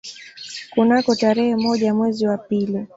[0.71, 2.87] Kunako tarehe moja mwezi wa pili